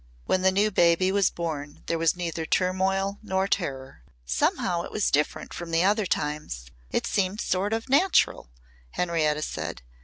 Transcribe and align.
When 0.25 0.41
the 0.41 0.51
new 0.51 0.71
baby 0.71 1.11
was 1.11 1.29
born 1.29 1.83
there 1.85 1.99
was 1.99 2.15
neither 2.15 2.43
turmoil 2.43 3.19
nor 3.21 3.47
terror. 3.47 4.01
"Somehow 4.25 4.81
it 4.81 4.91
was 4.91 5.11
different 5.11 5.53
from 5.53 5.69
the 5.69 5.83
other 5.83 6.07
times. 6.07 6.65
It 6.89 7.05
seemed 7.05 7.39
sort 7.39 7.71
of 7.71 7.87
natural," 7.87 8.49
Henrietta 8.93 9.43
said. 9.43 9.83